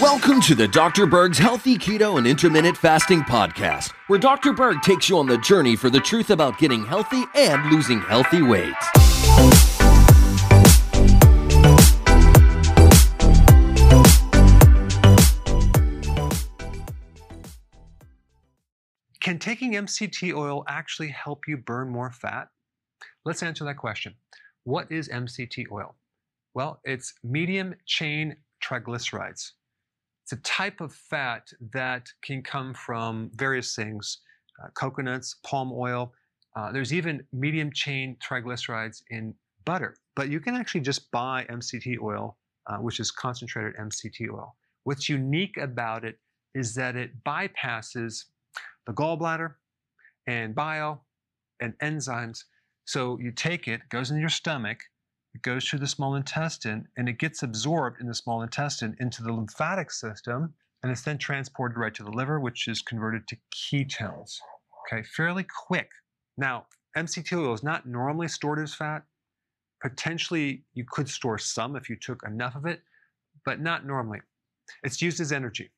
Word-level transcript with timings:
Welcome 0.00 0.40
to 0.42 0.54
the 0.54 0.68
Dr. 0.70 1.06
Berg's 1.06 1.38
Healthy 1.38 1.76
Keto 1.76 2.18
and 2.18 2.26
Intermittent 2.26 2.76
Fasting 2.76 3.22
Podcast, 3.22 3.90
where 4.06 4.18
Dr. 4.20 4.52
Berg 4.52 4.80
takes 4.82 5.08
you 5.08 5.18
on 5.18 5.26
the 5.26 5.38
journey 5.38 5.74
for 5.74 5.90
the 5.90 5.98
truth 5.98 6.30
about 6.30 6.56
getting 6.58 6.84
healthy 6.84 7.24
and 7.34 7.68
losing 7.72 8.00
healthy 8.00 8.42
weight. 8.42 8.74
Can 19.20 19.40
taking 19.40 19.72
MCT 19.72 20.32
oil 20.32 20.64
actually 20.68 21.08
help 21.08 21.48
you 21.48 21.56
burn 21.56 21.88
more 21.88 22.12
fat? 22.12 22.48
Let's 23.24 23.42
answer 23.42 23.64
that 23.64 23.78
question. 23.78 24.14
What 24.62 24.92
is 24.92 25.08
MCT 25.08 25.72
oil? 25.72 25.96
Well, 26.54 26.80
it's 26.84 27.14
medium 27.24 27.74
chain 27.84 28.36
triglycerides. 28.62 29.50
It's 30.22 30.32
a 30.32 30.36
type 30.36 30.80
of 30.80 30.94
fat 30.94 31.48
that 31.72 32.06
can 32.22 32.42
come 32.42 32.72
from 32.74 33.30
various 33.34 33.74
things 33.74 34.20
uh, 34.62 34.68
coconuts, 34.74 35.34
palm 35.44 35.72
oil. 35.72 36.12
Uh, 36.54 36.70
there's 36.70 36.92
even 36.92 37.26
medium 37.32 37.72
chain 37.72 38.16
triglycerides 38.24 39.02
in 39.10 39.34
butter. 39.64 39.96
But 40.14 40.28
you 40.28 40.38
can 40.38 40.54
actually 40.54 40.82
just 40.82 41.10
buy 41.10 41.44
MCT 41.50 42.00
oil, 42.00 42.38
uh, 42.68 42.76
which 42.76 43.00
is 43.00 43.10
concentrated 43.10 43.74
MCT 43.76 44.30
oil. 44.32 44.54
What's 44.84 45.08
unique 45.08 45.56
about 45.56 46.04
it 46.04 46.18
is 46.54 46.74
that 46.76 46.94
it 46.94 47.10
bypasses 47.24 48.26
the 48.86 48.92
gallbladder 48.92 49.54
and 50.28 50.54
bile 50.54 51.04
and 51.60 51.74
enzymes. 51.82 52.44
So 52.84 53.18
you 53.18 53.32
take 53.32 53.66
it, 53.66 53.80
goes 53.88 54.12
in 54.12 54.20
your 54.20 54.28
stomach, 54.28 54.78
it 55.34 55.42
goes 55.42 55.66
through 55.66 55.80
the 55.80 55.86
small 55.86 56.14
intestine 56.14 56.86
and 56.96 57.08
it 57.08 57.18
gets 57.18 57.42
absorbed 57.42 58.00
in 58.00 58.06
the 58.06 58.14
small 58.14 58.42
intestine 58.42 58.96
into 59.00 59.22
the 59.22 59.32
lymphatic 59.32 59.90
system 59.90 60.54
and 60.82 60.92
it's 60.92 61.02
then 61.02 61.18
transported 61.18 61.76
right 61.76 61.94
to 61.94 62.04
the 62.04 62.10
liver, 62.10 62.38
which 62.38 62.68
is 62.68 62.82
converted 62.82 63.26
to 63.28 63.36
ketones. 63.52 64.38
Okay, 64.86 65.02
fairly 65.02 65.44
quick. 65.66 65.90
Now, 66.36 66.66
MCT 66.96 67.36
oil 67.36 67.54
is 67.54 67.62
not 67.62 67.86
normally 67.86 68.28
stored 68.28 68.60
as 68.60 68.74
fat. 68.74 69.02
Potentially, 69.82 70.64
you 70.74 70.84
could 70.88 71.08
store 71.08 71.38
some 71.38 71.74
if 71.74 71.88
you 71.88 71.96
took 71.96 72.22
enough 72.26 72.54
of 72.54 72.66
it, 72.66 72.82
but 73.44 73.60
not 73.60 73.86
normally. 73.86 74.20
It's 74.82 75.02
used 75.02 75.20
as 75.20 75.32
energy. 75.32 75.70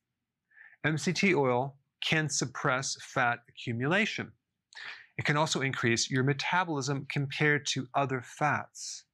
MCT 0.85 1.35
oil 1.35 1.75
can 2.01 2.29
suppress 2.29 2.97
fat 3.01 3.39
accumulation. 3.49 4.31
It 5.17 5.25
can 5.25 5.37
also 5.37 5.61
increase 5.61 6.11
your 6.11 6.23
metabolism 6.23 7.07
compared 7.09 7.65
to 7.67 7.87
other 7.95 8.21
fats 8.21 9.05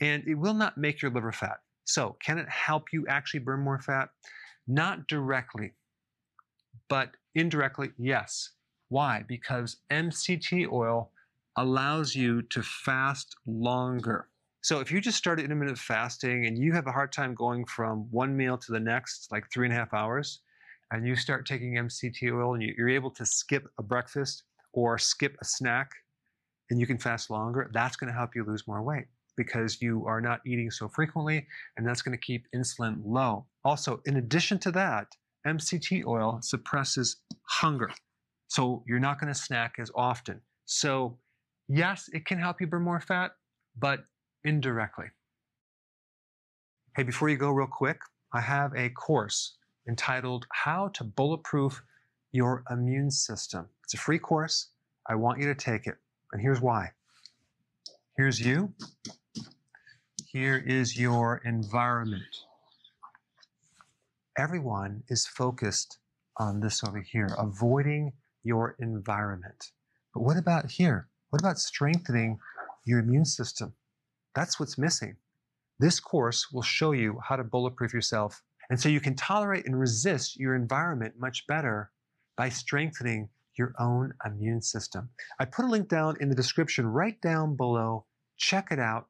and 0.00 0.26
it 0.26 0.34
will 0.34 0.54
not 0.54 0.78
make 0.78 1.02
your 1.02 1.10
liver 1.10 1.32
fat. 1.32 1.58
So, 1.84 2.16
can 2.24 2.38
it 2.38 2.48
help 2.48 2.92
you 2.92 3.06
actually 3.08 3.40
burn 3.40 3.60
more 3.60 3.80
fat? 3.80 4.10
Not 4.66 5.08
directly, 5.08 5.72
but 6.88 7.10
indirectly, 7.34 7.90
yes. 7.98 8.50
Why? 8.88 9.24
Because 9.26 9.78
MCT 9.90 10.70
oil 10.70 11.10
allows 11.56 12.14
you 12.14 12.42
to 12.42 12.62
fast 12.62 13.36
longer. 13.46 14.28
So, 14.62 14.80
if 14.80 14.92
you 14.92 15.00
just 15.00 15.18
started 15.18 15.44
intermittent 15.44 15.78
fasting 15.78 16.46
and 16.46 16.56
you 16.56 16.72
have 16.72 16.86
a 16.86 16.92
hard 16.92 17.12
time 17.12 17.34
going 17.34 17.64
from 17.64 18.06
one 18.10 18.36
meal 18.36 18.56
to 18.58 18.72
the 18.72 18.80
next, 18.80 19.30
like 19.32 19.50
three 19.52 19.66
and 19.66 19.74
a 19.74 19.78
half 19.78 19.92
hours, 19.92 20.40
and 20.92 21.06
you 21.06 21.16
start 21.16 21.46
taking 21.46 21.74
MCT 21.74 22.32
oil 22.32 22.54
and 22.54 22.62
you're 22.62 22.88
able 22.88 23.10
to 23.12 23.24
skip 23.26 23.66
a 23.78 23.82
breakfast 23.82 24.44
or 24.72 24.98
skip 24.98 25.36
a 25.40 25.44
snack 25.44 25.90
and 26.68 26.78
you 26.78 26.86
can 26.86 26.98
fast 26.98 27.30
longer, 27.30 27.68
that's 27.72 27.96
going 27.96 28.12
to 28.12 28.16
help 28.16 28.34
you 28.34 28.44
lose 28.44 28.66
more 28.66 28.82
weight 28.82 29.06
because 29.36 29.80
you 29.80 30.04
are 30.06 30.20
not 30.20 30.40
eating 30.46 30.70
so 30.70 30.88
frequently, 30.88 31.46
and 31.76 31.86
that's 31.86 32.02
going 32.02 32.16
to 32.16 32.22
keep 32.22 32.46
insulin 32.54 33.00
low. 33.04 33.46
Also, 33.64 34.00
in 34.06 34.16
addition 34.16 34.58
to 34.60 34.70
that, 34.72 35.08
MCT 35.46 36.04
oil 36.06 36.40
suppresses 36.42 37.16
hunger. 37.44 37.90
So 38.48 38.82
you're 38.86 38.98
not 38.98 39.20
going 39.20 39.32
to 39.32 39.38
snack 39.38 39.74
as 39.78 39.90
often. 39.94 40.40
So, 40.66 41.18
yes, 41.68 42.08
it 42.12 42.26
can 42.26 42.38
help 42.38 42.60
you 42.60 42.66
burn 42.66 42.82
more 42.82 43.00
fat, 43.00 43.32
but 43.78 44.00
indirectly. 44.44 45.06
Hey, 46.96 47.04
before 47.04 47.28
you 47.28 47.36
go, 47.36 47.50
real 47.50 47.68
quick, 47.68 48.00
I 48.32 48.40
have 48.40 48.74
a 48.74 48.90
course 48.90 49.56
entitled 49.88 50.46
How 50.52 50.88
to 50.88 51.04
Bulletproof 51.04 51.82
Your 52.32 52.64
Immune 52.70 53.10
System. 53.10 53.66
It's 53.84 53.94
a 53.94 53.98
free 53.98 54.18
course. 54.18 54.68
I 55.08 55.14
want 55.14 55.40
you 55.40 55.46
to 55.46 55.54
take 55.54 55.86
it. 55.86 55.96
And 56.32 56.42
here's 56.42 56.60
why. 56.60 56.90
Here's 58.16 58.40
you, 58.40 58.72
here 60.32 60.62
is 60.64 60.96
your 60.96 61.42
environment. 61.44 62.44
Everyone 64.38 65.02
is 65.08 65.26
focused 65.26 65.98
on 66.36 66.60
this 66.60 66.84
over 66.84 67.00
here, 67.00 67.34
avoiding 67.36 68.12
your 68.44 68.76
environment. 68.78 69.72
But 70.14 70.22
what 70.22 70.36
about 70.36 70.70
here? 70.70 71.08
What 71.30 71.42
about 71.42 71.58
strengthening 71.58 72.38
your 72.84 73.00
immune 73.00 73.24
system? 73.24 73.74
That's 74.36 74.60
what's 74.60 74.78
missing. 74.78 75.16
This 75.80 75.98
course 75.98 76.52
will 76.52 76.62
show 76.62 76.92
you 76.92 77.18
how 77.24 77.34
to 77.34 77.42
bulletproof 77.42 77.92
yourself. 77.92 78.40
And 78.70 78.80
so 78.80 78.88
you 78.88 79.00
can 79.00 79.16
tolerate 79.16 79.66
and 79.66 79.80
resist 79.80 80.38
your 80.38 80.54
environment 80.54 81.14
much 81.18 81.44
better 81.48 81.90
by 82.36 82.50
strengthening 82.50 83.28
your 83.58 83.74
own 83.80 84.14
immune 84.24 84.62
system. 84.62 85.08
I 85.40 85.44
put 85.44 85.64
a 85.64 85.68
link 85.68 85.88
down 85.88 86.16
in 86.20 86.28
the 86.28 86.36
description 86.36 86.86
right 86.86 87.20
down 87.20 87.56
below. 87.56 88.04
Check 88.36 88.68
it 88.70 88.78
out 88.78 89.09